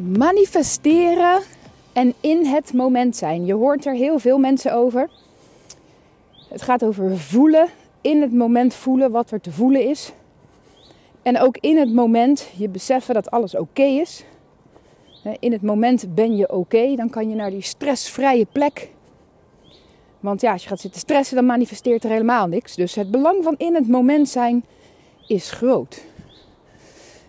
[0.00, 1.42] manifesteren
[1.92, 3.46] en in het moment zijn.
[3.46, 5.08] Je hoort er heel veel mensen over.
[6.48, 7.68] Het gaat over voelen,
[8.00, 10.12] in het moment voelen wat er te voelen is.
[11.22, 14.24] En ook in het moment je beseffen dat alles oké is.
[15.38, 18.90] In het moment ben je oké, dan kan je naar die stressvrije plek.
[20.20, 22.74] Want ja, als je gaat zitten stressen, dan manifesteert er helemaal niks.
[22.74, 24.64] Dus het belang van in het moment zijn
[25.26, 26.02] is groot.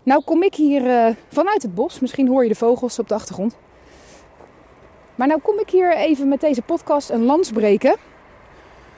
[0.03, 1.99] Nou kom ik hier uh, vanuit het bos.
[1.99, 3.57] Misschien hoor je de vogels op de achtergrond.
[5.15, 7.95] Maar nou kom ik hier even met deze podcast een lans breken.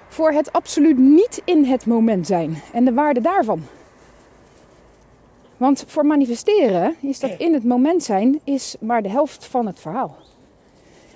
[0.08, 2.62] Voor het absoluut niet in het moment zijn.
[2.74, 3.64] En de waarde daarvan.
[5.58, 9.80] Want voor manifesteren is dat in het moment zijn is maar de helft van het
[9.80, 10.16] verhaal.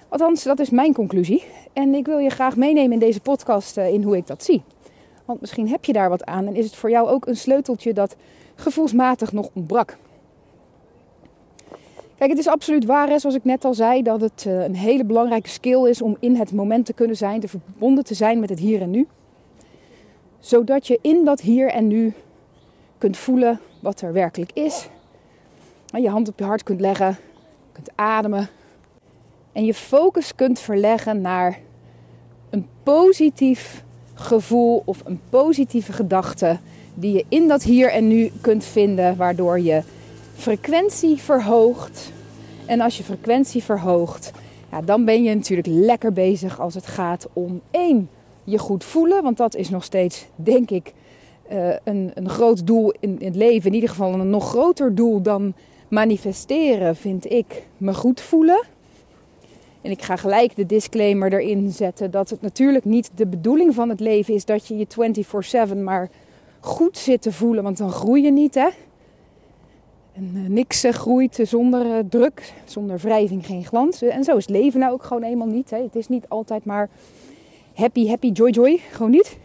[0.10, 1.44] Althans, dat is mijn conclusie.
[1.74, 4.64] En ik wil je graag meenemen in deze podcast eh, in hoe ik dat zie.
[5.28, 7.94] Want misschien heb je daar wat aan en is het voor jou ook een sleuteltje
[7.94, 8.16] dat
[8.56, 9.98] gevoelsmatig nog ontbrak.
[12.18, 15.04] Kijk, het is absoluut waar, zoals ik net al zei, dat het eh, een hele
[15.04, 18.50] belangrijke skill is om in het moment te kunnen zijn, te verbonden te zijn met
[18.50, 19.08] het hier en nu.
[20.40, 22.14] Zodat je in dat hier en nu
[22.98, 24.90] kunt voelen wat er werkelijk is.
[25.86, 27.18] Je hand op je hart kunt leggen,
[27.72, 28.48] kunt ademen.
[29.52, 31.60] En je focus kunt verleggen naar
[32.50, 33.84] een positief
[34.20, 36.58] gevoel of een positieve gedachte
[36.94, 39.82] die je in dat hier en nu kunt vinden, waardoor je
[40.36, 42.12] frequentie verhoogt.
[42.66, 44.32] En als je frequentie verhoogt,
[44.72, 48.10] ja, dan ben je natuurlijk lekker bezig als het gaat om één,
[48.44, 49.24] je goed voelen.
[49.24, 50.94] Want dat is nog steeds, denk ik,
[51.52, 53.70] uh, een, een groot doel in, in, het leven.
[53.70, 55.54] In ieder geval een nog groter doel dan
[55.88, 58.64] manifesteren, vind ik, me goed voelen.
[59.88, 63.90] En ik ga gelijk de disclaimer erin zetten dat het natuurlijk niet de bedoeling van
[63.90, 66.10] het leven is dat je je 24/7 maar
[66.60, 68.68] goed zit te voelen, want dan groei je niet, hè?
[70.14, 74.02] En uh, niks uh, groeit zonder uh, druk, zonder wrijving geen glans.
[74.02, 75.70] En zo is het leven nou ook gewoon eenmaal niet.
[75.70, 75.82] Hè?
[75.82, 76.90] Het is niet altijd maar
[77.74, 78.80] happy, happy, joy, joy.
[78.92, 79.38] Gewoon niet.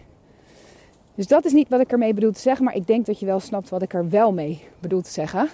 [1.15, 3.27] Dus dat is niet wat ik ermee bedoel te zeggen, maar ik denk dat je
[3.27, 5.49] wel snapt wat ik er wel mee bedoel te zeggen.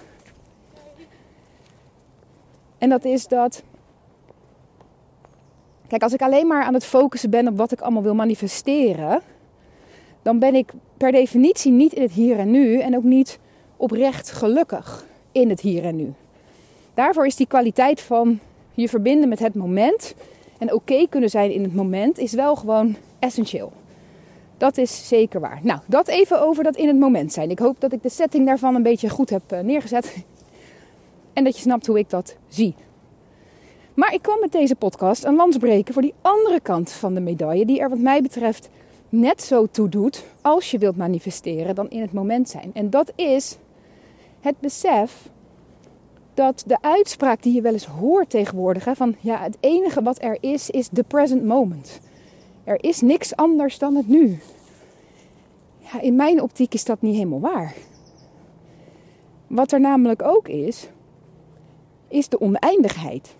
[2.77, 3.63] En dat is dat.
[5.89, 9.21] Kijk, als ik alleen maar aan het focussen ben op wat ik allemaal wil manifesteren,
[10.21, 13.39] dan ben ik per definitie niet in het hier en nu en ook niet
[13.77, 16.13] oprecht gelukkig in het hier en nu.
[16.93, 18.39] Daarvoor is die kwaliteit van
[18.73, 20.15] je verbinden met het moment
[20.57, 23.71] en oké kunnen zijn in het moment is wel gewoon essentieel.
[24.57, 25.59] Dat is zeker waar.
[25.63, 27.49] Nou, dat even over dat in het moment zijn.
[27.49, 30.15] Ik hoop dat ik de setting daarvan een beetje goed heb eh, neergezet.
[31.33, 32.75] En dat je snapt hoe ik dat zie.
[33.99, 37.19] Maar ik kwam met deze podcast een lans breken voor die andere kant van de
[37.19, 38.69] medaille, die er wat mij betreft
[39.09, 42.71] net zo toe doet als je wilt manifesteren dan in het moment zijn.
[42.73, 43.57] En dat is
[44.39, 45.29] het besef
[46.33, 50.21] dat de uitspraak die je wel eens hoort tegenwoordig, hè, van ja, het enige wat
[50.21, 51.99] er is, is the present moment.
[52.63, 54.39] Er is niks anders dan het nu.
[55.77, 57.73] Ja, in mijn optiek is dat niet helemaal waar.
[59.47, 60.89] Wat er namelijk ook is,
[62.07, 63.37] is de oneindigheid.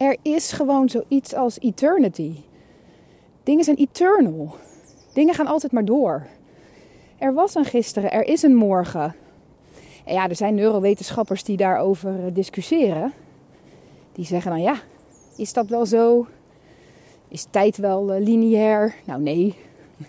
[0.00, 2.34] Er is gewoon zoiets als eternity.
[3.42, 4.54] Dingen zijn eternal.
[5.12, 6.26] Dingen gaan altijd maar door.
[7.18, 9.14] Er was een gisteren, er is een morgen.
[10.04, 13.12] En ja, er zijn neurowetenschappers die daarover eh, discussiëren.
[14.12, 14.80] Die zeggen dan ja,
[15.36, 16.26] is dat wel zo?
[17.28, 18.94] Is tijd wel uh, lineair?
[19.04, 19.54] Nou nee,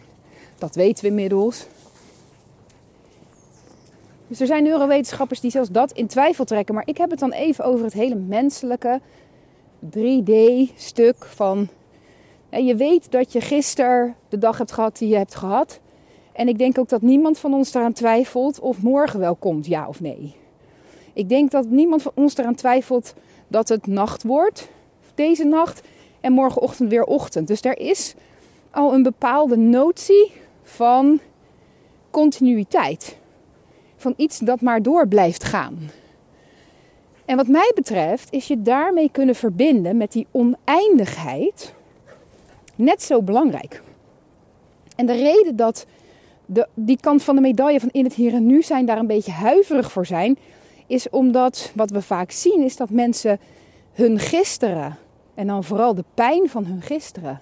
[0.57, 1.67] dat weten we inmiddels.
[4.27, 6.75] Dus er zijn neurowetenschappers die zelfs dat in twijfel trekken.
[6.75, 9.01] Maar ik heb het dan even over het hele menselijke
[9.85, 11.67] 3D-stuk van.
[12.49, 15.79] Je weet dat je gisteren de dag hebt gehad die je hebt gehad.
[16.33, 19.87] En ik denk ook dat niemand van ons eraan twijfelt of morgen wel komt, ja
[19.87, 20.35] of nee.
[21.13, 23.13] Ik denk dat niemand van ons eraan twijfelt
[23.47, 24.69] dat het nacht wordt,
[25.15, 25.81] deze nacht,
[26.21, 27.47] en morgenochtend weer ochtend.
[27.47, 28.13] Dus er is
[28.71, 30.31] al een bepaalde notie
[30.63, 31.19] van
[32.09, 33.17] continuïteit.
[33.95, 35.79] Van iets dat maar door blijft gaan.
[37.25, 41.73] En wat mij betreft is je daarmee kunnen verbinden met die oneindigheid
[42.75, 43.81] net zo belangrijk.
[44.95, 45.85] En de reden dat
[46.45, 49.07] de, die kant van de medaille van in het hier en nu zijn daar een
[49.07, 50.37] beetje huiverig voor zijn,
[50.87, 53.39] is omdat wat we vaak zien is dat mensen
[53.91, 54.97] hun gisteren
[55.33, 57.41] en dan vooral de pijn van hun gisteren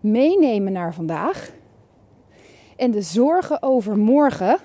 [0.00, 1.52] meenemen naar vandaag
[2.76, 4.58] en de zorgen over morgen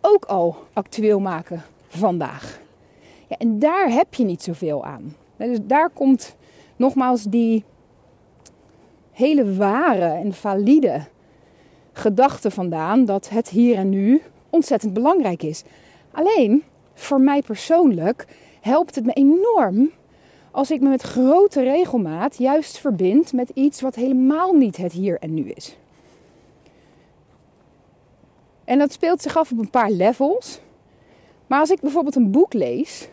[0.00, 2.60] ook al actueel maken vandaag.
[3.38, 5.16] En daar heb je niet zoveel aan.
[5.36, 6.36] Dus daar komt
[6.76, 7.64] nogmaals die
[9.12, 11.00] hele ware en valide
[11.92, 15.62] gedachte vandaan dat het hier en nu ontzettend belangrijk is.
[16.10, 16.62] Alleen
[16.94, 18.26] voor mij persoonlijk
[18.60, 19.90] helpt het me enorm
[20.50, 25.18] als ik me met grote regelmaat juist verbind met iets wat helemaal niet het hier
[25.18, 25.76] en nu is.
[28.64, 30.60] En dat speelt zich af op een paar levels.
[31.46, 33.08] Maar als ik bijvoorbeeld een boek lees,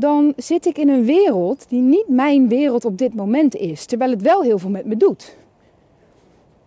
[0.00, 4.10] dan zit ik in een wereld die niet mijn wereld op dit moment is, terwijl
[4.10, 5.36] het wel heel veel met me doet.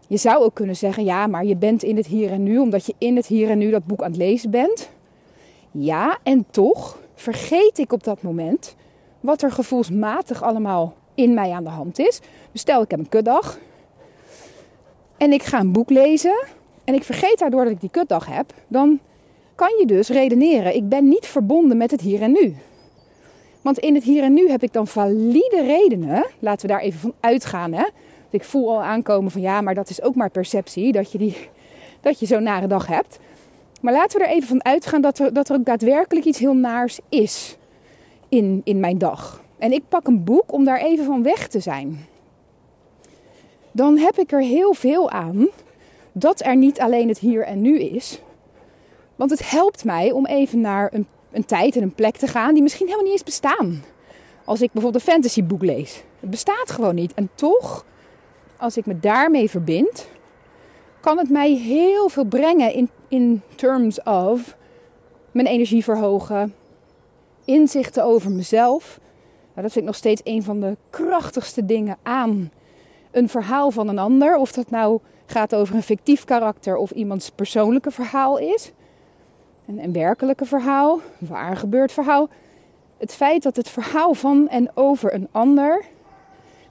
[0.08, 2.86] Je zou ook kunnen zeggen, ja, maar je bent in het hier en nu, omdat
[2.86, 4.90] je in het hier en nu dat boek aan het lezen bent.
[5.72, 8.76] Ja, en toch vergeet ik op dat moment
[9.20, 12.20] wat er gevoelsmatig allemaal in mij aan de hand is.
[12.52, 13.60] Dus stel, ik heb een kutdag
[15.18, 16.44] en ik ga een boek lezen
[16.84, 19.00] en ik vergeet daardoor dat ik die kutdag heb, dan
[19.56, 22.56] kan je dus redeneren, ik ben niet verbonden met het hier en nu.
[23.62, 27.00] Want in het hier en nu heb ik dan valide redenen, laten we daar even
[27.00, 27.74] van uitgaan.
[27.74, 27.86] Hè?
[28.30, 31.38] Ik voel al aankomen van ja, maar dat is ook maar perceptie, dat je, die,
[32.02, 33.20] dat je zo'n nare dag hebt.
[33.82, 36.56] Maar laten we er even van uitgaan dat er, dat er ook daadwerkelijk iets heel
[36.56, 37.58] naars is
[38.30, 39.44] in, in mijn dag.
[39.58, 42.06] En ik pak een boek om daar even van weg te zijn.
[43.72, 45.48] Dan heb ik er heel veel aan
[46.12, 48.22] dat er niet alleen het hier en nu is.
[49.16, 52.54] Want het helpt mij om even naar een, een tijd en een plek te gaan
[52.54, 53.84] die misschien helemaal niet eens bestaan.
[54.46, 56.04] Als ik bijvoorbeeld een fantasyboek lees.
[56.20, 57.14] Het bestaat gewoon niet.
[57.14, 57.86] En toch,
[58.58, 60.08] als ik me daarmee verbind,
[61.00, 64.56] kan het mij heel veel brengen in, in terms of
[65.32, 66.54] mijn energie verhogen,
[67.46, 69.00] inzichten over mezelf.
[69.54, 72.52] Nou, dat vind ik nog steeds een van de krachtigste dingen aan
[73.12, 74.36] een verhaal van een ander.
[74.36, 78.72] Of dat nou gaat over een fictief karakter of iemands persoonlijke verhaal is.
[79.78, 82.30] Een, werkelijke verhaal, een waar gebeurd verhaal.
[82.98, 85.86] Het feit dat het verhaal van en over een ander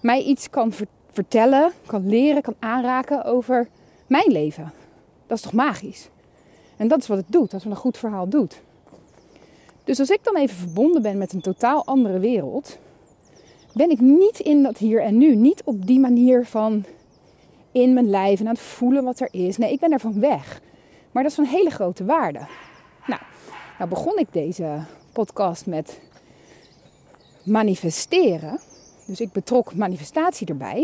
[0.00, 0.72] mij iets kan
[1.12, 3.68] vertellen, kan leren, kan aanraken over
[4.06, 4.72] mijn leven.
[5.26, 6.08] Dat is toch magisch?
[6.76, 8.60] En dat is wat het doet, als een goed verhaal doet.
[9.84, 12.78] Dus als ik dan even verbonden ben met een totaal andere wereld,
[13.74, 15.34] ben ik niet in dat hier en nu.
[15.34, 16.84] Niet op die manier van
[17.72, 19.56] in mijn lijf en aan het voelen wat er is.
[19.56, 20.60] Nee, ik ben van weg.
[21.12, 22.40] Maar dat is van hele grote waarde.
[23.80, 26.00] Nou, begon ik deze podcast met
[27.42, 28.60] manifesteren.
[29.06, 30.80] Dus ik betrok manifestatie erbij.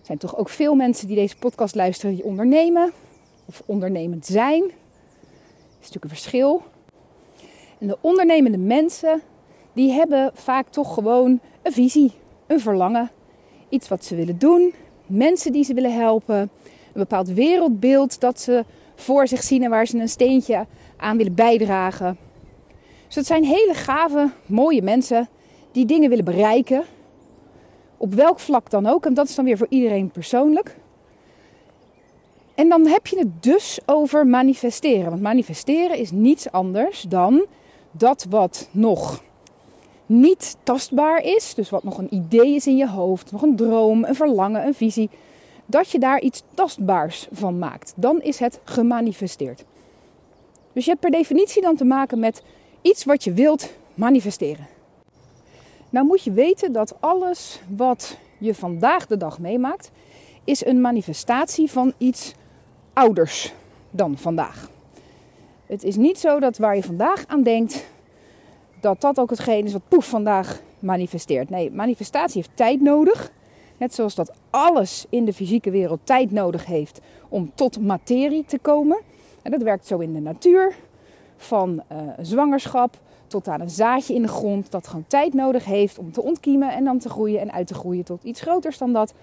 [0.00, 2.92] Er zijn toch ook veel mensen die deze podcast luisteren die ondernemen
[3.44, 4.60] of ondernemend zijn.
[4.60, 4.70] Dat
[5.80, 6.62] is natuurlijk een verschil.
[7.78, 9.22] En de ondernemende mensen,
[9.72, 12.12] die hebben vaak toch gewoon een visie,
[12.46, 13.10] een verlangen,
[13.68, 14.74] iets wat ze willen doen,
[15.06, 16.50] mensen die ze willen helpen, een
[16.92, 18.64] bepaald wereldbeeld dat ze
[18.94, 20.66] voor zich zien en waar ze een steentje
[20.96, 22.18] aan willen bijdragen.
[23.06, 25.28] Dus dat zijn hele gave, mooie mensen
[25.72, 26.84] die dingen willen bereiken.
[27.96, 29.06] Op welk vlak dan ook.
[29.06, 30.76] En dat is dan weer voor iedereen persoonlijk.
[32.54, 35.10] En dan heb je het dus over manifesteren.
[35.10, 37.46] Want manifesteren is niets anders dan
[37.90, 39.22] dat wat nog
[40.06, 44.04] niet tastbaar is, dus wat nog een idee is in je hoofd, nog een droom,
[44.04, 45.10] een verlangen, een visie,
[45.66, 47.92] dat je daar iets tastbaars van maakt.
[47.96, 49.64] Dan is het gemanifesteerd.
[50.76, 52.42] Dus je hebt per definitie dan te maken met
[52.82, 54.66] iets wat je wilt manifesteren.
[55.90, 59.90] Nou moet je weten dat alles wat je vandaag de dag meemaakt,
[60.44, 62.34] is een manifestatie van iets
[62.92, 63.52] ouders
[63.90, 64.70] dan vandaag.
[65.66, 67.86] Het is niet zo dat waar je vandaag aan denkt,
[68.80, 71.50] dat dat ook hetgeen is wat poef vandaag manifesteert.
[71.50, 73.32] Nee, manifestatie heeft tijd nodig.
[73.76, 78.58] Net zoals dat alles in de fysieke wereld tijd nodig heeft om tot materie te
[78.58, 78.98] komen.
[79.46, 80.74] En dat werkt zo in de natuur.
[81.36, 84.70] Van uh, zwangerschap tot aan een zaadje in de grond.
[84.70, 87.74] Dat gewoon tijd nodig heeft om te ontkiemen en dan te groeien en uit te
[87.74, 89.14] groeien tot iets groters dan dat.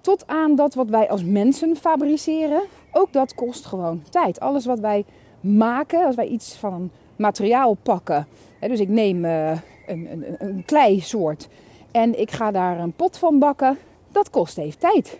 [0.00, 2.62] Tot aan dat wat wij als mensen fabriceren.
[2.92, 4.40] Ook dat kost gewoon tijd.
[4.40, 5.04] Alles wat wij
[5.40, 8.26] maken, als wij iets van een materiaal pakken.
[8.60, 9.50] Hè, dus ik neem uh,
[9.86, 11.48] een, een, een kleisoort
[11.90, 13.78] en ik ga daar een pot van bakken.
[14.12, 15.18] Dat kost even tijd.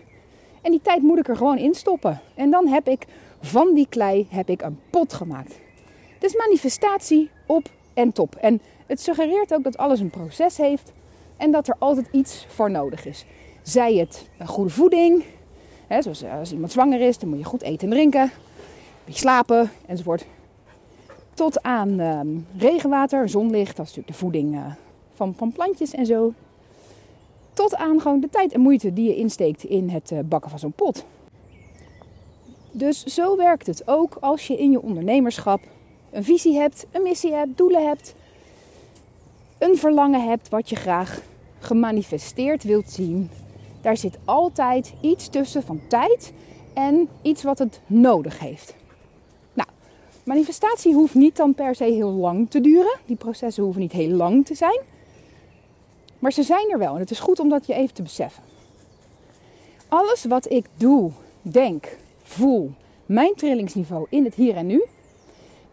[0.61, 2.19] En die tijd moet ik er gewoon in stoppen.
[2.35, 3.05] En dan heb ik
[3.41, 5.59] van die klei heb ik een pot gemaakt.
[6.19, 8.35] Dus manifestatie op en top.
[8.35, 10.91] En het suggereert ook dat alles een proces heeft
[11.37, 13.25] en dat er altijd iets voor nodig is.
[13.61, 15.23] Zij het goede voeding,
[15.87, 18.31] hè, zoals eh, als iemand zwanger is, dan moet je goed eten en drinken,
[19.05, 20.25] een slapen enzovoort.
[21.33, 22.27] Tot aan ehm,
[22.57, 24.65] regenwater, zonlicht, dat is natuurlijk de voeding uh,
[25.13, 26.33] van, van plantjes en zo.
[27.53, 30.71] Tot aan gewoon de tijd en moeite die je insteekt in het bakken van zo'n
[30.71, 31.05] pot.
[32.77, 35.61] Dus zo werkt het ook als je in je ondernemerschap
[36.11, 38.13] een visie hebt, een missie hebt, doelen hebt,
[39.57, 41.21] een verlangen hebt wat je graag
[41.59, 43.29] gemanifesteerd wilt zien.
[43.81, 46.33] Daar zit altijd iets tussen van tijd
[46.73, 48.75] en iets wat het nodig heeft.
[50.27, 52.99] Manifestatie hoeft niet dan per se heel lang te duren.
[53.05, 54.79] Die processen hoeven niet heel lang te zijn.
[56.19, 58.43] Maar ze zijn er wel en het is goed om dat je even te beseffen.
[59.87, 62.71] Alles wat ik doe, denk, voel,
[63.05, 64.85] mijn trillingsniveau in het hier en nu,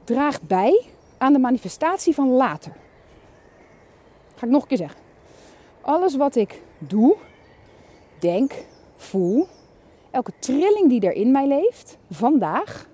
[0.05, 0.83] draagt bij
[1.19, 2.73] aan de manifestatie van later.
[4.35, 5.01] Ga ik nog een keer zeggen.
[5.81, 7.17] Alles wat ik doe,
[8.19, 8.53] denk,
[8.97, 9.47] voel,
[10.11, 12.89] elke trilling die er in mij leeft, vandaag,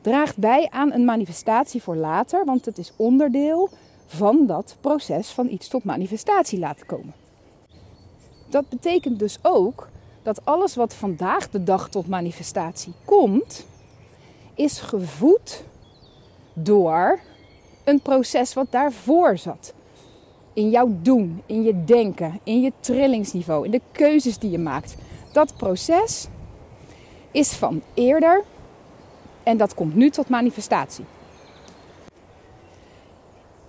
[0.00, 3.70] draagt bij aan een manifestatie voor later, want het is onderdeel
[4.06, 7.14] van dat proces van iets tot manifestatie laten komen.
[8.48, 9.88] Dat betekent dus ook
[10.22, 13.66] dat alles wat vandaag de dag tot manifestatie komt,
[14.54, 15.64] is gevoed
[16.52, 17.20] door
[17.84, 19.74] een proces wat daarvoor zat.
[20.52, 24.94] In jouw doen, in je denken, in je trillingsniveau, in de keuzes die je maakt.
[25.32, 26.28] Dat proces
[27.30, 28.44] is van eerder
[29.42, 31.04] en dat komt nu tot manifestatie.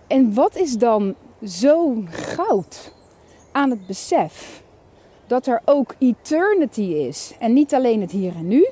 [0.07, 2.93] En wat is dan zo goud
[3.51, 4.63] aan het besef
[5.27, 8.67] dat er ook eternity is en niet alleen het hier en nu?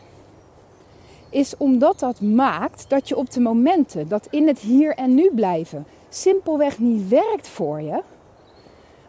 [1.29, 5.31] Is omdat dat maakt dat je op de momenten dat in het hier en nu
[5.36, 8.01] blijven simpelweg niet werkt voor je.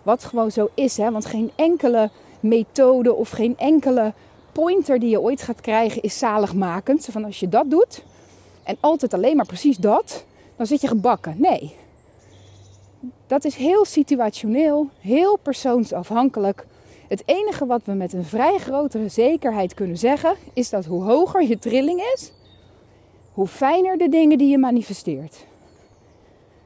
[0.03, 1.11] Wat gewoon zo is, hè?
[1.11, 4.13] want geen enkele methode of geen enkele
[4.53, 7.09] pointer die je ooit gaat krijgen is zaligmakend.
[7.11, 8.05] Van als je dat doet
[8.63, 10.25] en altijd alleen maar precies dat,
[10.57, 11.35] dan zit je gebakken.
[11.39, 11.75] Nee.
[13.27, 16.67] Dat is heel situationeel, heel persoonsafhankelijk.
[17.13, 21.43] Het enige wat we met een vrij grotere zekerheid kunnen zeggen, is dat hoe hoger
[21.43, 22.33] je trilling is,
[23.33, 25.47] hoe fijner de dingen die je manifesteert.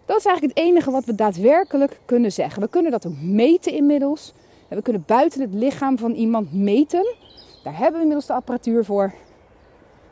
[0.04, 2.62] Dat is eigenlijk het enige wat we daadwerkelijk kunnen zeggen.
[2.62, 4.32] We kunnen dat ook meten inmiddels.
[4.68, 7.14] We kunnen buiten het lichaam van iemand meten.
[7.62, 9.12] Daar hebben we inmiddels de apparatuur voor.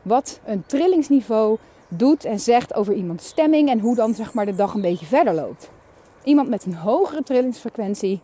[0.01, 4.55] Wat een trillingsniveau doet en zegt over iemands stemming en hoe dan zeg maar de
[4.55, 5.69] dag een beetje verder loopt.
[6.23, 8.19] Iemand met een hogere trillingsfrequentie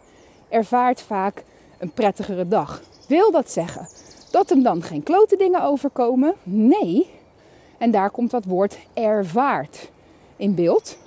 [0.49, 1.43] ervaart vaak
[1.81, 2.81] een prettigere dag.
[3.07, 3.87] Wil dat zeggen
[4.31, 6.33] dat hem dan geen klote dingen overkomen?
[6.43, 7.09] Nee.
[7.77, 9.91] En daar komt dat woord ervaart
[10.35, 10.97] in beeld.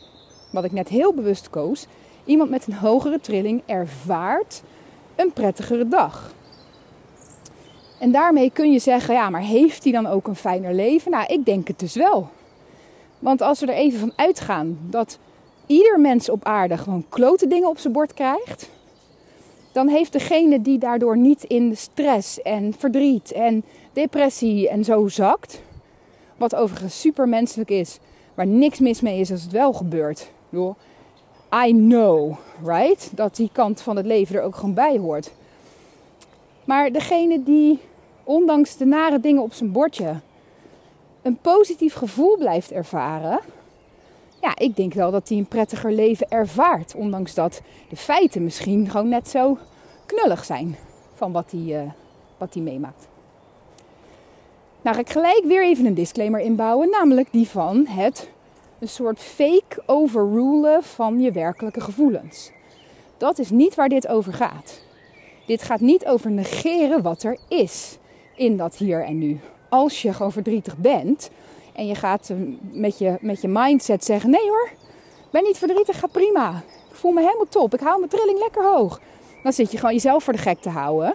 [0.52, 1.86] Wat ik net heel bewust koos.
[2.24, 4.62] Iemand met een hogere trilling ervaart
[5.16, 6.32] een prettigere dag.
[7.98, 11.10] En daarmee kun je zeggen, ja, maar heeft hij dan ook een fijner leven?
[11.10, 12.28] Nou, ik denk het dus wel.
[13.18, 15.18] Want als we er even van uitgaan dat
[15.66, 18.70] ieder mens op aarde gewoon klote dingen op zijn bord krijgt,
[19.74, 25.62] dan heeft degene die daardoor niet in stress en verdriet en depressie en zo zakt,
[26.36, 27.98] wat overigens supermenselijk is,
[28.34, 30.30] waar niks mis mee is als het wel gebeurt.
[31.66, 33.10] I know, right?
[33.16, 35.30] Dat die kant van het leven er ook gewoon bij hoort.
[36.64, 37.78] Maar degene die,
[38.24, 40.14] ondanks de nare dingen op zijn bordje,
[41.22, 43.40] een positief gevoel blijft ervaren.
[44.44, 46.94] Ja, ik denk wel dat hij een prettiger leven ervaart.
[46.94, 49.58] Ondanks dat de feiten misschien gewoon net zo
[50.06, 50.76] knullig zijn
[51.14, 51.90] van wat hij, uh,
[52.38, 53.08] wat hij meemaakt.
[54.82, 56.90] Nou ga ik gelijk weer even een disclaimer inbouwen.
[56.90, 58.30] Namelijk die van het
[58.78, 62.50] een soort fake overrulen van je werkelijke gevoelens.
[63.16, 64.80] Dat is niet waar dit over gaat.
[65.46, 67.98] Dit gaat niet over negeren wat er is
[68.36, 69.40] in dat hier en nu.
[69.68, 71.30] Als je gewoon verdrietig bent
[71.74, 74.70] en je gaat eh, met je, met je mindset zeggen: Nee hoor,
[75.30, 76.62] ben niet verdrietig, gaat prima.
[76.90, 79.00] Ik voel me helemaal top, ik hou mijn trilling lekker hoog.
[79.42, 81.14] Dan zit je gewoon jezelf voor de gek te houden.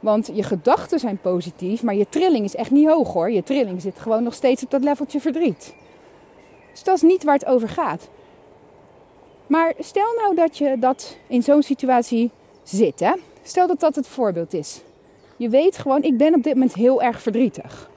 [0.00, 3.30] Want je gedachten zijn positief, maar je trilling is echt niet hoog hoor.
[3.30, 5.74] Je trilling zit gewoon nog steeds op dat leveltje verdriet.
[6.70, 8.08] Dus dat is niet waar het over gaat.
[9.46, 12.30] Maar stel nou dat je dat in zo'n situatie
[12.62, 13.00] zit.
[13.00, 13.12] Hè?
[13.42, 14.80] Stel dat dat het voorbeeld is.
[15.36, 17.90] Je weet gewoon, ik ben op dit moment heel erg verdrietig.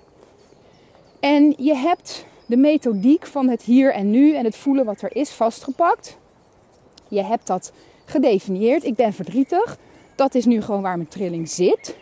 [1.21, 5.15] En je hebt de methodiek van het hier en nu en het voelen wat er
[5.15, 6.17] is vastgepakt.
[7.07, 7.71] Je hebt dat
[8.05, 8.83] gedefinieerd.
[8.83, 9.77] Ik ben verdrietig.
[10.15, 11.95] Dat is nu gewoon waar mijn trilling zit.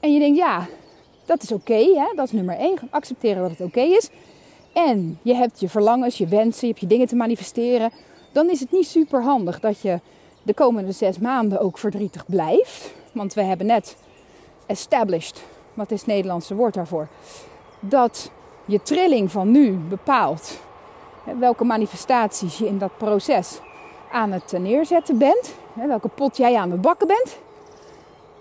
[0.00, 0.66] En je denkt, ja,
[1.24, 2.08] dat is oké.
[2.14, 2.78] dat is nummer één.
[2.90, 4.10] Accepteren dat het oké is
[4.76, 7.90] en je hebt je verlangens, je wensen, je hebt je dingen te manifesteren,
[8.32, 10.00] dan is het niet super handig dat je
[10.42, 12.92] de komende zes maanden ook verdrietig blijft.
[13.12, 13.96] Want we hebben net
[14.66, 15.42] established,
[15.76, 17.08] wat is het Nederlandse woord daarvoor,
[17.80, 18.30] dat
[18.64, 20.58] je trilling van nu bepaalt
[21.38, 23.60] welke manifestaties je in dat proces
[24.12, 27.38] aan het neerzetten bent, welke pot jij aan het bakken bent.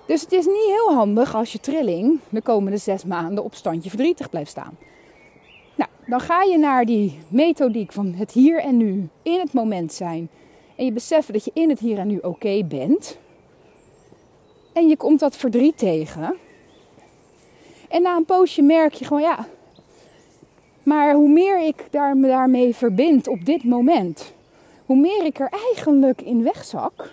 [0.06, 3.89] Dus het is niet heel handig als je trilling de komende zes maanden op standje
[3.89, 4.77] verdrietig blijft staan.
[5.75, 9.94] Nou, dan ga je naar die methodiek van het hier en nu, in het moment
[9.94, 10.30] zijn.
[10.75, 13.18] En je beseffen dat je in het hier en nu oké bent.
[14.74, 16.36] En je komt dat verdriet tegen.
[17.96, 19.48] En na een poosje merk je gewoon, ja,
[20.84, 24.34] Maar hoe meer ik daar, me daarmee verbind op dit moment,
[24.86, 27.12] hoe meer ik er eigenlijk in wegzak,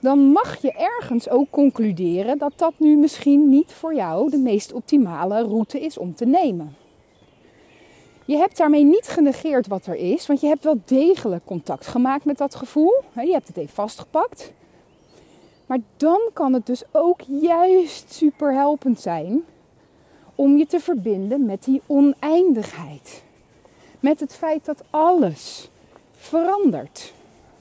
[0.00, 4.72] dan mag je ergens ook concluderen dat dat nu misschien niet voor jou de meest
[4.72, 6.76] optimale route is om te nemen.
[8.24, 12.24] Je hebt daarmee niet genegeerd wat er is, want je hebt wel degelijk contact gemaakt
[12.24, 13.02] met dat gevoel.
[13.14, 14.52] Je hebt het even vastgepakt.
[15.68, 19.44] Maar dan kan het dus ook juist super helpend zijn
[20.34, 23.22] om je te verbinden met die oneindigheid.
[24.00, 25.70] Met het feit dat alles
[26.16, 27.12] verandert.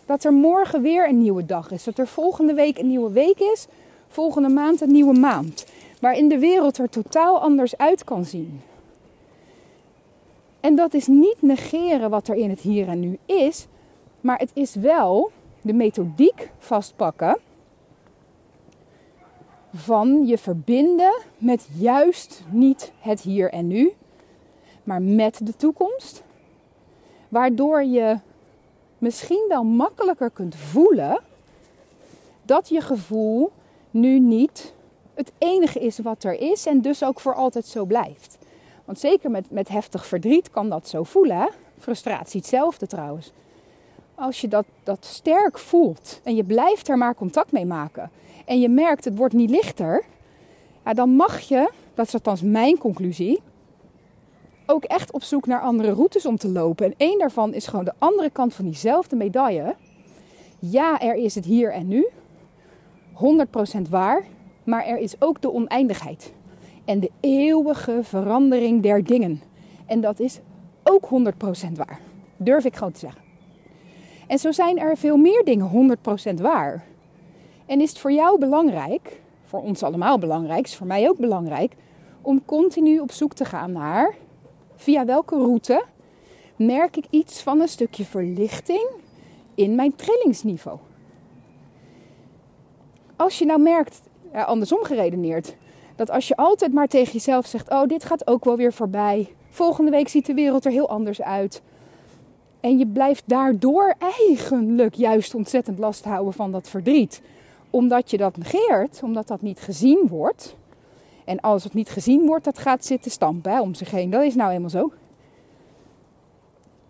[0.06, 1.84] Dat er morgen weer een nieuwe dag is.
[1.84, 3.68] Dat er volgende week een nieuwe week is.
[4.08, 5.66] Volgende maand een nieuwe maand.
[6.02, 8.62] Waarin de wereld er totaal anders uit kan zien.
[10.60, 13.68] En dat is niet negeren wat er in het hier en nu is.
[14.22, 17.38] Maar het is wel de methodiek vastpakken
[19.74, 23.94] van je verbinden met juist niet het hier en nu,
[24.84, 26.24] maar met de toekomst.
[27.30, 28.20] Waardoor je
[28.98, 31.20] misschien wel makkelijker kunt voelen
[32.44, 33.52] dat je gevoel
[33.92, 34.74] nu niet
[35.14, 38.38] het enige is wat er is en dus ook voor altijd zo blijft.
[38.86, 41.50] Want zeker met, met heftig verdriet kan dat zo voelen.
[41.80, 43.32] Frustratie hetzelfde trouwens.
[44.16, 48.12] Als je dat, dat sterk voelt en je blijft er maar contact mee maken
[48.48, 50.04] en je merkt het wordt niet lichter,
[50.86, 53.40] ja, dan mag je, dat is althans mijn conclusie,
[54.66, 56.86] ook echt op zoek naar andere routes om te lopen.
[56.86, 59.76] En één daarvan is gewoon de andere kant van diezelfde medaille.
[60.60, 62.08] Ja, er is het hier en nu,
[63.14, 64.24] 100% waar,
[64.64, 66.34] maar er is ook de oneindigheid
[66.86, 69.42] en de eeuwige verandering der dingen.
[69.86, 70.40] En dat is
[70.84, 71.10] ook
[71.70, 72.00] 100% waar.
[72.38, 73.22] Durf ik gewoon te zeggen.
[74.28, 75.98] En zo zijn er veel meer dingen
[76.32, 76.84] 100% waar.
[77.68, 81.76] En is het voor jou belangrijk, voor ons allemaal belangrijk, is voor mij ook belangrijk,
[82.22, 84.16] om continu op zoek te gaan naar
[84.76, 85.84] via welke route
[86.56, 88.88] merk ik iets van een stukje verlichting
[89.56, 90.78] in mijn trillingsniveau.
[93.16, 94.02] Als je nou merkt,
[94.34, 95.56] ja, andersom geredeneerd,
[95.96, 99.36] dat als je altijd maar tegen jezelf zegt: Oh, dit gaat ook wel weer voorbij.
[99.50, 101.62] Volgende week ziet de wereld er heel anders uit.
[102.60, 107.22] En je blijft daardoor eigenlijk juist ontzettend last houden van dat verdriet
[107.70, 110.56] omdat je dat negeert, omdat dat niet gezien wordt.
[111.26, 114.10] En als het niet gezien wordt, dat gaat zitten stampen hè, om zich heen.
[114.10, 114.92] Dat is nou helemaal zo.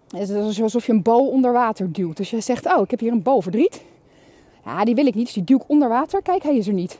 [0.07, 2.17] Het is alsof je een bal onder water duwt.
[2.17, 3.81] Dus je zegt, oh, ik heb hier een bal verdriet.
[4.65, 6.21] Ja, die wil ik niet, dus die duw ik onder water.
[6.21, 6.99] Kijk, hij is er niet.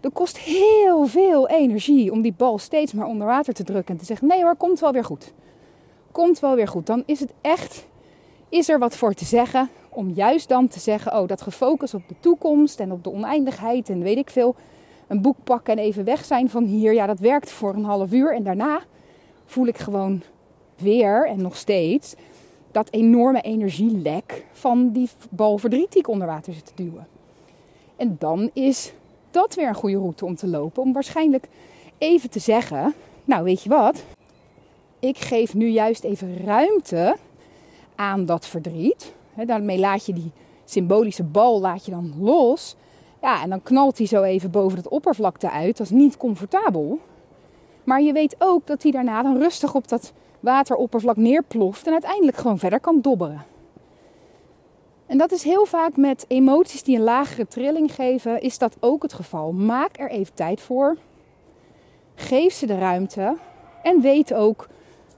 [0.00, 3.94] Dat kost heel veel energie om die bal steeds maar onder water te drukken.
[3.94, 5.32] En te zeggen, nee hoor, komt wel weer goed.
[6.12, 6.86] Komt wel weer goed.
[6.86, 7.86] Dan is het echt,
[8.48, 12.08] is er wat voor te zeggen om juist dan te zeggen, oh, dat gefocust op
[12.08, 14.54] de toekomst en op de oneindigheid en weet ik veel.
[15.06, 16.94] Een boek pakken en even weg zijn van hier.
[16.94, 18.34] Ja, dat werkt voor een half uur.
[18.34, 18.80] En daarna
[19.44, 20.22] voel ik gewoon
[20.76, 22.14] weer en nog steeds
[22.70, 27.06] dat enorme energielek van die bal verdriet die ik onder water zit te duwen.
[27.96, 28.92] En dan is
[29.30, 30.82] dat weer een goede route om te lopen.
[30.82, 31.48] Om waarschijnlijk
[31.98, 34.04] even te zeggen, nou weet je wat,
[34.98, 37.16] ik geef nu juist even ruimte
[37.94, 39.12] aan dat verdriet.
[39.46, 40.32] Daarmee laat je die
[40.64, 42.76] symbolische bal laat je dan los.
[43.20, 45.76] Ja, en dan knalt hij zo even boven het oppervlakte uit.
[45.76, 46.98] Dat is niet comfortabel.
[47.84, 52.36] Maar je weet ook dat hij daarna dan rustig op dat wateroppervlak neerploft en uiteindelijk
[52.36, 53.44] gewoon verder kan dobberen.
[55.06, 59.02] En dat is heel vaak met emoties die een lagere trilling geven, is dat ook
[59.02, 59.52] het geval.
[59.52, 60.96] Maak er even tijd voor.
[62.14, 63.36] Geef ze de ruimte.
[63.82, 64.68] En weet ook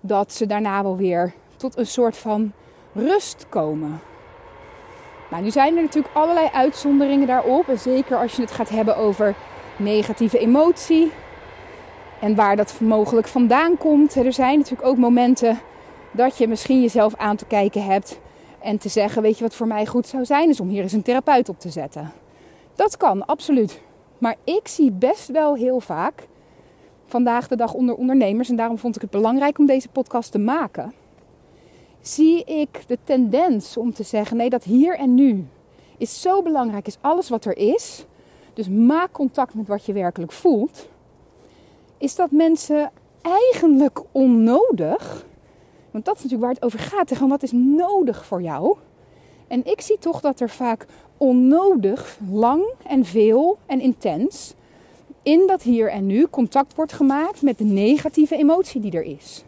[0.00, 2.53] dat ze daarna wel weer tot een soort van
[2.94, 4.00] rust komen.
[5.30, 7.68] Nou, nu zijn er natuurlijk allerlei uitzonderingen daarop.
[7.68, 9.35] En zeker als je het gaat hebben over
[9.76, 11.12] negatieve emotie.
[12.20, 14.14] En waar dat mogelijk vandaan komt.
[14.14, 15.59] Er zijn natuurlijk ook momenten
[16.11, 18.20] dat je misschien jezelf aan te kijken hebt.
[18.61, 20.48] En te zeggen, weet je wat voor mij goed zou zijn?
[20.48, 22.12] Is om hier eens een therapeut op te zetten.
[22.74, 23.80] Dat kan, absoluut.
[24.18, 26.26] Maar ik zie best wel heel vaak
[27.07, 28.48] vandaag de dag onder ondernemers.
[28.48, 30.92] En daarom vond ik het belangrijk om deze podcast te maken
[32.06, 35.46] zie ik de tendens om te zeggen: nee, dat hier en nu
[35.96, 38.04] is zo belangrijk, is alles wat er is.
[38.54, 40.88] Dus maak contact met wat je werkelijk voelt.
[41.98, 42.90] Is dat mensen
[43.20, 45.26] eigenlijk onnodig,
[45.90, 48.76] want dat is natuurlijk waar het over gaat, tegen wat is nodig voor jou.
[49.48, 50.86] En ik zie toch dat er vaak
[51.16, 54.54] onnodig, lang en veel en intens
[55.22, 59.44] in dat hier en nu contact wordt gemaakt met de negatieve emotie die er is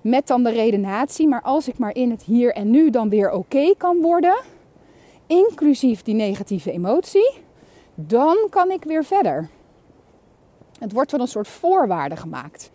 [0.00, 1.28] met dan de redenatie.
[1.28, 4.36] Maar als ik maar in het hier en nu dan weer oké kan worden,
[5.26, 7.30] inclusief die negatieve emotie,
[7.94, 9.48] dan kan ik weer verder.
[10.78, 12.70] Het wordt wel een soort voorwaarde gemaakt.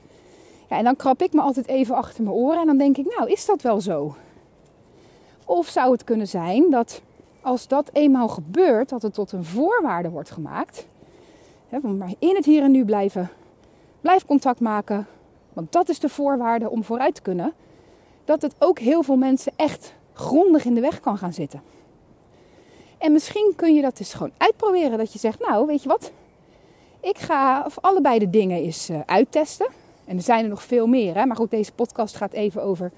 [0.69, 3.15] Ja, en dan krap ik me altijd even achter mijn oren en dan denk ik,
[3.17, 4.15] nou, is dat wel zo?
[5.45, 7.01] Of zou het kunnen zijn dat
[7.41, 10.87] als dat eenmaal gebeurt, dat het tot een voorwaarde wordt gemaakt.
[11.69, 13.29] Hè, maar in het hier en nu blijven.
[14.01, 15.07] Blijf contact maken.
[15.55, 17.53] Want dat is de voorwaarde om vooruit te kunnen.
[18.25, 21.61] Dat het ook heel veel mensen echt grondig in de weg kan gaan zitten.
[22.97, 24.97] En misschien kun je dat dus gewoon uitproberen.
[24.97, 26.11] Dat je zegt, nou weet je wat.
[26.99, 29.67] Ik ga of allebei de dingen eens uh, uittesten.
[30.05, 31.15] En er zijn er nog veel meer.
[31.15, 31.25] Hè?
[31.25, 32.91] Maar goed, deze podcast gaat even over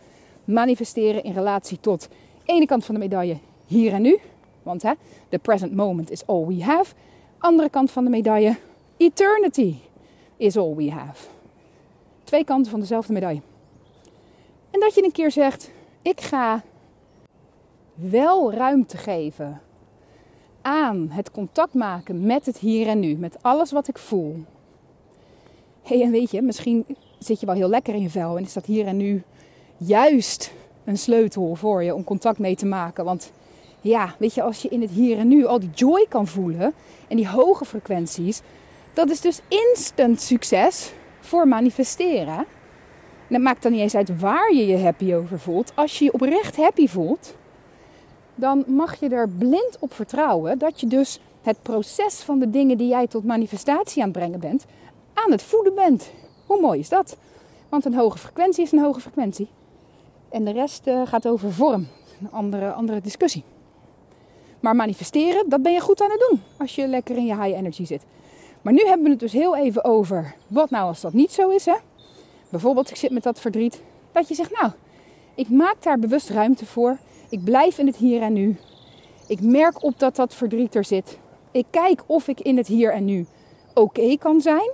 [0.44, 2.08] manifesteren in relatie tot
[2.46, 4.20] ene kant van de medaille hier en nu.
[4.64, 4.92] Want hè,
[5.30, 6.94] the present moment is all we have.
[7.38, 8.58] Andere kant van de medaille,
[8.98, 9.76] eternity
[10.38, 11.28] is all we have.
[12.28, 13.42] Twee kanten van dezelfde medaille.
[14.72, 16.64] En dat je een keer zegt, ik ga
[17.94, 19.62] wel ruimte geven
[20.62, 24.44] aan het contact maken met het hier en nu, met alles wat ik voel.
[25.82, 26.86] hey, en weet je, misschien
[27.20, 29.24] zit je wel heel lekker in je vel en is dat hier en nu
[29.78, 33.06] juist een sleutel voor je om contact mee te maken.
[33.06, 33.32] Want
[33.82, 36.74] ja, weet je, als je in het hier en nu al die joy kan voelen
[37.08, 38.42] en die hoge frequenties,
[38.94, 40.94] dat is dus instant succes
[41.28, 42.38] voor manifesteren.
[43.28, 45.72] En het maakt dan niet eens uit waar je je happy over voelt.
[45.76, 47.36] Als je je oprecht happy voelt,
[48.36, 52.78] dan mag je er blind op vertrouwen dat je dus het proces van de dingen
[52.78, 54.66] die jij tot manifestatie aan het brengen bent,
[55.14, 56.12] aan het voeden bent.
[56.46, 57.18] Hoe mooi is dat?
[57.70, 59.48] Want een hoge frequentie is een hoge frequentie.
[60.30, 61.88] En de rest uh, gaat over vorm.
[62.22, 63.44] Een andere, andere discussie.
[64.60, 67.58] Maar manifesteren, dat ben je goed aan het doen als je lekker in je high
[67.58, 68.06] energy zit.
[68.68, 71.50] Maar nu hebben we het dus heel even over wat nou als dat niet zo
[71.50, 71.66] is.
[71.66, 71.76] Hè?
[72.50, 73.82] Bijvoorbeeld, ik zit met dat verdriet.
[74.12, 74.72] Dat je zegt, nou,
[75.36, 76.98] ik maak daar bewust ruimte voor.
[77.30, 78.58] Ik blijf in het hier en nu.
[79.28, 81.20] Ik merk op dat dat verdriet er zit.
[81.52, 83.26] Ik kijk of ik in het hier en nu
[83.74, 84.72] oké kan zijn.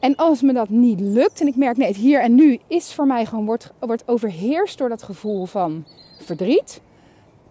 [0.00, 2.94] En als me dat niet lukt en ik merk, nee, het hier en nu is
[2.94, 5.84] voor mij gewoon, wordt, wordt overheerst door dat gevoel van
[6.18, 6.80] verdriet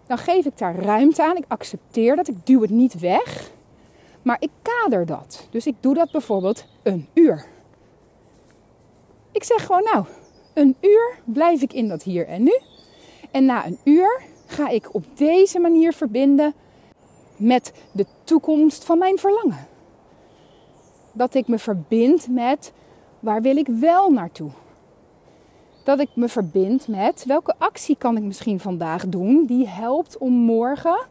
[0.06, 1.36] dan geef ik daar ruimte aan.
[1.36, 2.28] Ik accepteer dat.
[2.28, 3.50] Ik duw het niet weg.
[4.24, 5.48] Maar ik kader dat.
[5.50, 7.46] Dus ik doe dat bijvoorbeeld een uur.
[9.32, 10.04] Ik zeg gewoon, nou,
[10.54, 12.60] een uur blijf ik in dat hier en nu.
[13.30, 16.54] En na een uur ga ik op deze manier verbinden
[17.36, 19.66] met de toekomst van mijn verlangen.
[21.12, 22.72] Dat ik me verbind met
[23.20, 24.50] waar wil ik wel naartoe
[25.84, 30.32] dat ik me verbind met welke actie kan ik misschien vandaag doen die helpt om
[30.32, 31.06] morgen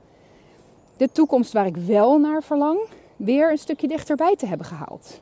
[0.97, 2.79] de toekomst waar ik wel naar verlang
[3.15, 5.21] weer een stukje dichterbij te hebben gehaald.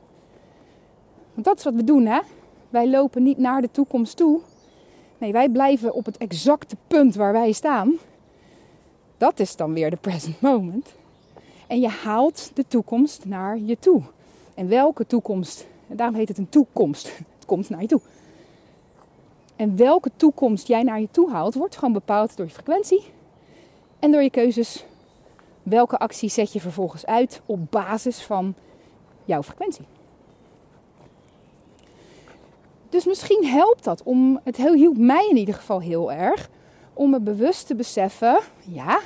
[1.34, 2.20] Want dat is wat we doen, hè?
[2.70, 4.40] Wij lopen niet naar de toekomst toe.
[5.18, 7.92] Nee, wij blijven op het exacte punt waar wij staan.
[9.16, 10.94] Dat is dan weer de present moment.
[11.66, 14.02] En je haalt de toekomst naar je toe.
[14.54, 15.66] En welke toekomst?
[15.88, 17.06] En daarom heet het een toekomst.
[17.42, 18.00] Het komt naar je toe.
[19.56, 23.02] En welke toekomst jij naar je toe haalt, wordt gewoon bepaald door je frequentie
[23.98, 24.84] en door je keuzes.
[25.62, 28.54] Welke actie zet je vervolgens uit op basis van
[29.24, 29.86] jouw frequentie?
[32.88, 36.50] Dus misschien helpt dat om, het hielp mij in ieder geval heel erg,
[36.92, 39.00] om me bewust te beseffen, ja,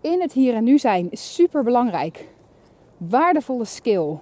[0.00, 2.28] in het hier en nu zijn is super belangrijk.
[2.96, 4.18] Waardevolle skill.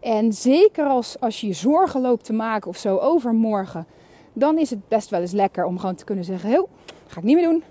[0.00, 3.86] En zeker als, als je je zorgen loopt te maken of zo over morgen,
[4.32, 6.68] dan is het best wel eens lekker om gewoon te kunnen zeggen: Heel,
[7.06, 7.62] ga ik niet meer doen.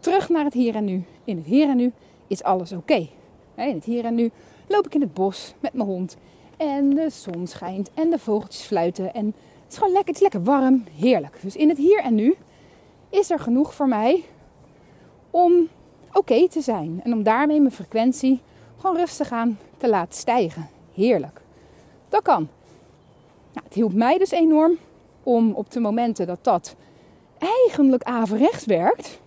[0.00, 1.04] Terug naar het hier en nu.
[1.24, 1.92] In het hier en nu
[2.26, 3.08] is alles oké.
[3.54, 4.30] In het hier en nu
[4.66, 6.16] loop ik in het bos met mijn hond.
[6.56, 9.14] En de zon schijnt en de vogeltjes fluiten.
[9.14, 11.38] En het is gewoon lekker, het is lekker warm, heerlijk.
[11.42, 12.36] Dus in het hier en nu
[13.10, 14.24] is er genoeg voor mij
[15.30, 15.68] om
[16.12, 17.00] oké te zijn.
[17.04, 18.40] En om daarmee mijn frequentie
[18.76, 20.68] gewoon rustig aan te laten stijgen.
[20.94, 21.40] Heerlijk.
[22.08, 22.48] Dat kan.
[23.52, 24.76] Nou, het hielp mij dus enorm
[25.22, 26.74] om op de momenten dat dat
[27.38, 29.20] eigenlijk averechts werkt.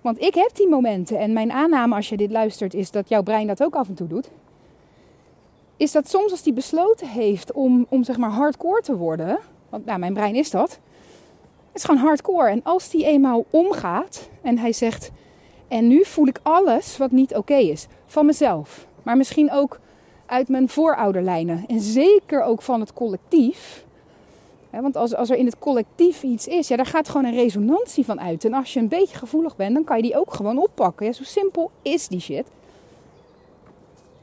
[0.00, 3.22] Want ik heb die momenten en mijn aanname als je dit luistert is dat jouw
[3.22, 4.30] brein dat ook af en toe doet.
[5.76, 9.38] Is dat soms als die besloten heeft om, om zeg maar hardcore te worden.
[9.68, 10.70] Want nou, mijn brein is dat.
[10.70, 12.48] Het is gewoon hardcore.
[12.48, 15.10] En als die eenmaal omgaat en hij zegt...
[15.68, 17.86] En nu voel ik alles wat niet oké is.
[18.06, 18.86] Van mezelf.
[19.02, 19.80] Maar misschien ook
[20.26, 21.64] uit mijn voorouderlijnen.
[21.66, 23.84] En zeker ook van het collectief
[24.70, 28.04] want als, als er in het collectief iets is, ja, daar gaat gewoon een resonantie
[28.04, 28.44] van uit.
[28.44, 31.06] En als je een beetje gevoelig bent, dan kan je die ook gewoon oppakken.
[31.06, 32.46] Ja, zo simpel is die shit.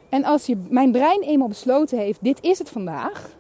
[0.10, 3.36] En als je, mijn brein eenmaal besloten heeft, dit is het vandaag,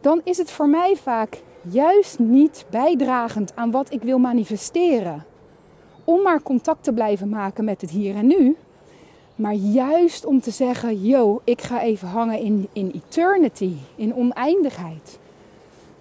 [0.00, 5.24] dan is het voor mij vaak juist niet bijdragend aan wat ik wil manifesteren.
[6.04, 8.56] Om maar contact te blijven maken met het hier en nu,
[9.36, 15.18] Maar juist om te zeggen, yo, ik ga even hangen in, in eternity, in oneindigheid.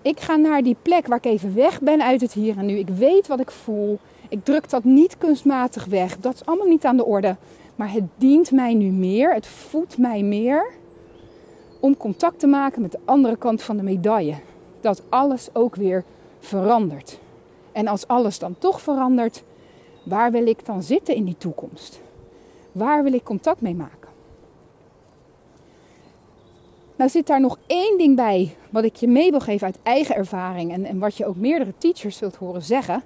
[0.03, 2.77] Ik ga naar die plek waar ik even weg ben uit het hier en nu.
[2.77, 3.99] Ik weet wat ik voel.
[4.29, 6.19] Ik druk dat niet kunstmatig weg.
[6.19, 7.35] Dat is allemaal niet aan de orde.
[7.75, 9.33] Maar het dient mij nu meer.
[9.33, 10.71] Het voedt mij meer
[11.79, 14.35] om contact te maken met de andere kant van de medaille.
[14.81, 16.03] Dat alles ook weer
[16.39, 17.19] verandert.
[17.71, 19.43] En als alles dan toch verandert,
[20.05, 22.01] waar wil ik dan zitten in die toekomst?
[22.71, 24.02] Waar wil ik contact mee maken?
[27.03, 30.15] Nou zit daar nog één ding bij wat ik je mee wil geven uit eigen
[30.15, 33.03] ervaring en, en wat je ook meerdere teachers zult horen zeggen.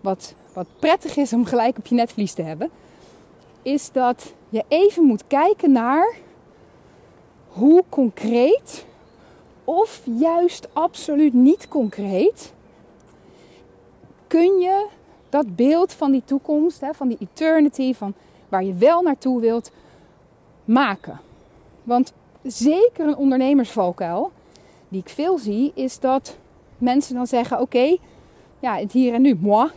[0.00, 2.70] Wat, wat prettig is om gelijk op je netvlies te hebben.
[3.62, 6.16] Is dat je even moet kijken naar
[7.48, 8.86] hoe concreet
[9.64, 12.52] of juist absoluut niet concreet
[14.26, 14.86] kun je
[15.28, 18.14] dat beeld van die toekomst, van die eternity, van
[18.48, 19.70] waar je wel naartoe wilt,
[20.64, 21.20] maken.
[21.82, 24.30] Want zeker een ondernemersvalkuil,
[24.88, 26.36] die ik veel zie, is dat
[26.78, 27.96] mensen dan zeggen: Oké,
[28.60, 29.70] ja, het hier en nu, moi.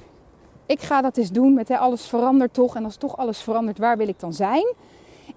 [0.65, 2.76] Ik ga dat eens doen met hè, alles verandert toch.
[2.76, 4.74] En als toch alles verandert, waar wil ik dan zijn?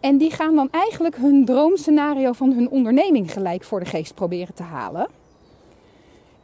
[0.01, 4.55] En die gaan dan eigenlijk hun droomscenario van hun onderneming gelijk voor de geest proberen
[4.55, 5.09] te halen.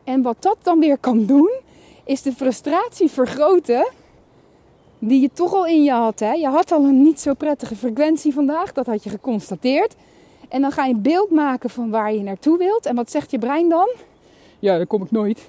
[0.04, 1.50] En wat dat dan weer kan doen,
[2.04, 3.88] is de frustratie vergroten
[4.98, 6.20] die je toch al in je had.
[6.20, 6.32] Hè?
[6.32, 9.94] Je had al een niet zo prettige frequentie vandaag, dat had je geconstateerd.
[10.50, 12.86] En dan ga je een beeld maken van waar je naartoe wilt.
[12.86, 13.88] En wat zegt je brein dan?
[14.58, 15.48] Ja, daar kom ik nooit.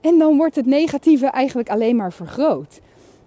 [0.00, 2.80] En dan wordt het negatieve eigenlijk alleen maar vergroot.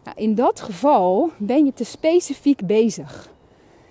[0.04, 3.30] Nou, in dat geval ben je te specifiek bezig.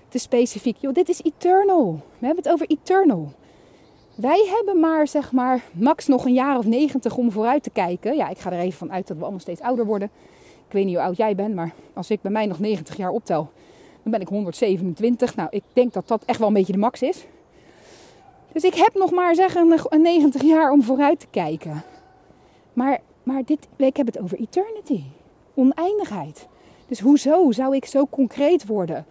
[0.09, 0.76] Te specifiek.
[0.76, 2.00] Joh, dit is eternal.
[2.18, 3.33] We hebben het over eternal.
[4.14, 8.16] Wij hebben maar, zeg maar, max nog een jaar of negentig om vooruit te kijken.
[8.16, 10.11] Ja, ik ga er even van uit dat we allemaal steeds ouder worden.
[10.66, 13.11] Ik weet niet hoe oud jij bent, maar als ik bij mij nog 90 jaar
[13.11, 13.50] optel,
[14.04, 15.36] dan ben ik 127.
[15.36, 17.24] Nou, ik denk dat dat echt wel een beetje de max is.
[18.52, 21.82] Dus ik heb nog maar zeggen een 90 jaar om vooruit te kijken.
[22.72, 25.02] Maar, maar dit, ik heb het over eternity.
[25.54, 26.46] Oneindigheid.
[26.88, 29.06] Dus hoezo zou ik zo concreet worden?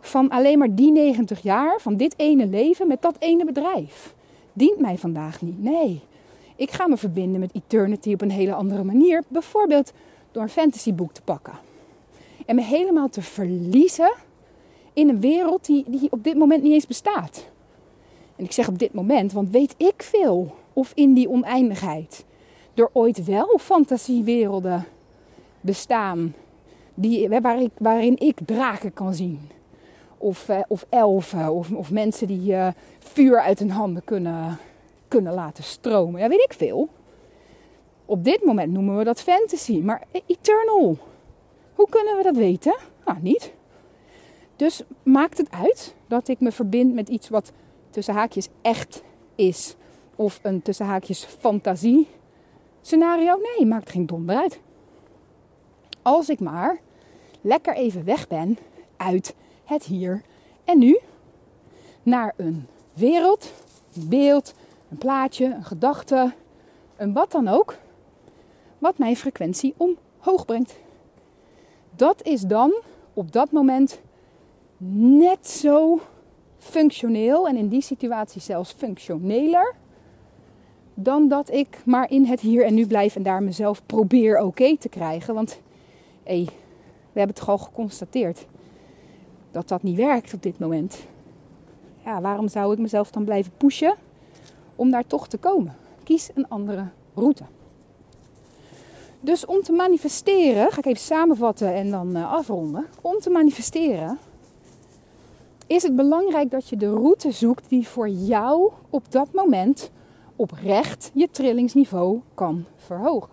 [0.00, 4.14] Van alleen maar die 90 jaar, van dit ene leven met dat ene bedrijf.
[4.52, 5.62] Dient mij vandaag niet.
[5.62, 6.00] Nee.
[6.56, 9.22] Ik ga me verbinden met eternity op een hele andere manier.
[9.28, 9.92] Bijvoorbeeld
[10.32, 11.69] door een fantasyboek te pakken.
[12.50, 14.12] En me helemaal te verliezen
[14.92, 17.46] in een wereld die, die op dit moment niet eens bestaat.
[18.36, 22.24] En ik zeg op dit moment, want weet ik veel of in die oneindigheid
[22.74, 24.84] er ooit wel fantasiewerelden
[25.60, 26.34] bestaan
[26.94, 29.40] die, waar ik, waarin ik draken kan zien.
[30.18, 34.58] Of, eh, of elfen, of, of mensen die uh, vuur uit hun handen kunnen,
[35.08, 36.20] kunnen laten stromen.
[36.20, 36.88] Ja, weet ik veel.
[38.04, 40.98] Op dit moment noemen we dat fantasy, maar eternal.
[41.80, 42.76] Hoe kunnen we dat weten?
[43.04, 43.52] Nou, niet.
[44.56, 47.52] Dus maakt het uit dat ik me verbind met iets wat
[47.90, 49.02] tussen haakjes echt
[49.34, 49.76] is.
[50.16, 52.08] Of een tussen haakjes fantasie
[52.80, 53.36] scenario?
[53.36, 54.60] Nee, maakt geen donder uit.
[56.02, 56.80] Als ik maar
[57.40, 58.58] lekker even weg ben
[58.96, 60.22] uit het hier
[60.64, 60.98] en nu.
[62.02, 63.52] Naar een wereld,
[63.94, 64.54] een beeld,
[64.90, 66.32] een plaatje, een gedachte,
[66.96, 67.76] een wat dan ook.
[68.78, 70.78] Wat mijn frequentie omhoog brengt.
[72.00, 72.72] Dat is dan
[73.14, 74.00] op dat moment
[74.96, 76.00] net zo
[76.58, 79.74] functioneel en in die situatie zelfs functioneler
[80.94, 84.76] dan dat ik maar in het hier en nu blijf en daar mezelf probeer oké
[84.76, 85.34] te krijgen.
[85.34, 85.60] Want
[86.22, 86.44] hé,
[87.12, 88.46] we hebben het al geconstateerd
[89.50, 91.06] dat dat niet werkt op dit moment.
[92.04, 93.94] Ja, waarom zou ik mezelf dan blijven pushen
[94.76, 95.76] om daar toch te komen?
[96.02, 97.44] Kies een andere route.
[99.20, 102.86] Dus om te manifesteren, ga ik even samenvatten en dan uh, afronden.
[103.00, 104.18] Om te manifesteren
[105.66, 109.90] is het belangrijk dat je de route zoekt die voor jou op dat moment
[110.36, 113.30] oprecht je trillingsniveau kan verhogen.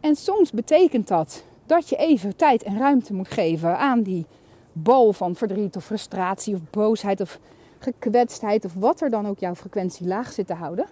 [0.00, 4.26] En soms betekent dat dat je even tijd en ruimte moet geven aan die
[4.72, 7.38] bal van verdriet of frustratie of boosheid of
[7.78, 10.86] gekwetstheid of wat er dan ook jouw frequentie laag zit te houden.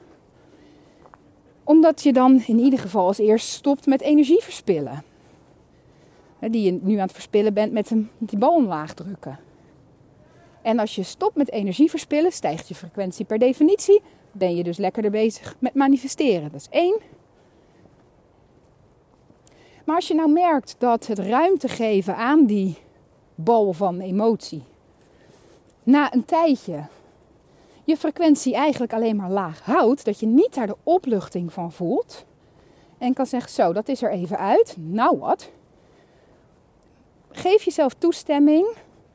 [1.65, 5.03] Omdat je dan in ieder geval als eerst stopt met energie verspillen.
[6.41, 9.39] Die je nu aan het verspillen bent met die bal omlaag drukken.
[10.63, 14.03] En als je stopt met energie verspillen, stijgt je frequentie per definitie.
[14.33, 16.53] Ben je dus lekkerder bezig met manifesteren.
[16.53, 17.01] Dat is één.
[19.85, 22.77] Maar als je nou merkt dat het ruimte geven aan die
[23.35, 24.63] bal van emotie,
[25.83, 26.87] na een tijdje
[27.85, 32.25] je frequentie eigenlijk alleen maar laag houdt, dat je niet daar de opluchting van voelt
[32.99, 34.77] en kan zeggen: Zo, dat is er even uit.
[34.79, 35.51] Nou wat?
[37.37, 38.67] geef jezelf toestemming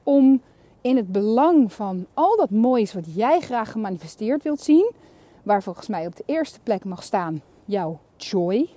[0.03, 0.41] om
[0.81, 4.91] in het belang van al dat moois wat jij graag gemanifesteerd wilt zien,
[5.43, 8.69] waar volgens mij op de eerste plek mag staan jouw joy,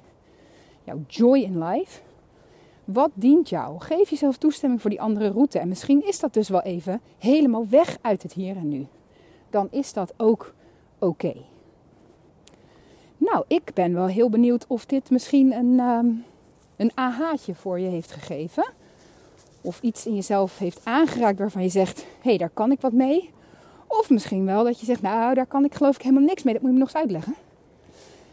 [0.84, 2.00] jouw joy in life.
[2.84, 3.80] Wat dient jou?
[3.80, 5.58] Geef jezelf toestemming voor die andere route.
[5.58, 8.86] En misschien is dat dus wel even helemaal weg uit het hier en nu.
[9.52, 10.54] Dan is dat ook
[10.98, 11.34] oké.
[13.16, 16.24] Nou, ik ben wel heel benieuwd of dit misschien een, um,
[16.76, 18.64] een ahaatje voor je heeft gegeven.
[19.60, 22.92] Of iets in jezelf heeft aangeraakt waarvan je zegt: hé, hey, daar kan ik wat
[22.92, 23.30] mee.
[23.86, 26.52] Of misschien wel dat je zegt: nou, daar kan ik geloof ik helemaal niks mee.
[26.54, 27.34] Dat moet je me nog eens uitleggen.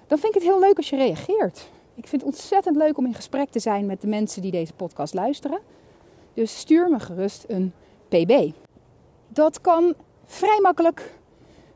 [0.07, 1.69] Dan vind ik het heel leuk als je reageert.
[1.95, 4.73] Ik vind het ontzettend leuk om in gesprek te zijn met de mensen die deze
[4.73, 5.59] podcast luisteren.
[6.33, 7.73] Dus stuur me gerust een
[8.07, 8.51] PB.
[9.27, 9.95] Dat kan
[10.29, 11.13] vrij makkelijk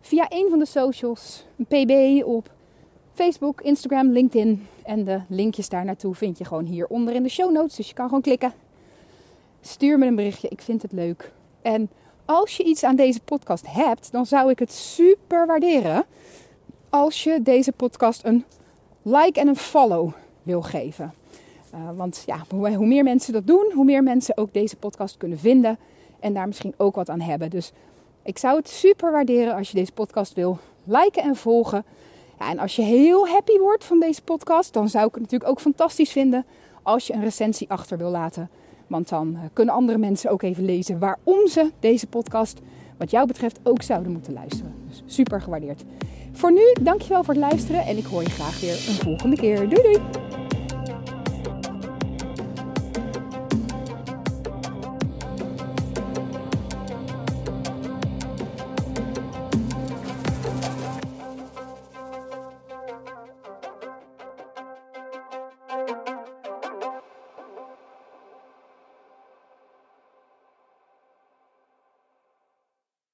[0.01, 1.45] via een van de socials.
[1.57, 2.51] Een PB op
[3.13, 4.67] Facebook, Instagram, LinkedIn.
[4.83, 7.75] En de linkjes daar naartoe vind je gewoon hieronder in de show notes.
[7.75, 8.53] Dus je kan gewoon klikken.
[9.61, 10.47] Stuur me een berichtje.
[10.47, 11.31] Ik vind het leuk.
[11.61, 11.89] En
[12.25, 16.05] als je iets aan deze podcast hebt, dan zou ik het super waarderen
[16.89, 18.45] als je deze podcast een
[19.01, 20.11] like en een follow
[20.43, 21.13] wil geven.
[21.73, 25.17] Uh, want ja, hoe, hoe, meer mensen dat doen, hoe meer mensen ook deze podcast
[25.17, 25.77] kunnen vinden
[26.19, 27.49] en daar misschien ook wat aan hebben.
[27.49, 27.71] Dus
[28.23, 31.85] ik zou het super waarderen als je deze podcast wil liken en volgen.
[32.39, 35.49] Ja, en als je heel happy wordt van deze podcast, dan zou ik het natuurlijk
[35.51, 36.45] ook fantastisch vinden
[36.81, 38.49] als je een recensie achter wil laten.
[38.87, 42.59] Want dan eh, kunnen andere mensen ook even lezen waarom ze deze podcast,
[42.97, 44.73] wat jou betreft, ook zouden moeten luisteren.
[44.87, 45.83] Dus super gewaardeerd.
[46.31, 49.69] Voor nu, dankjewel voor het luisteren en ik hoor je graag weer een volgende keer.
[49.69, 50.42] Doei doei!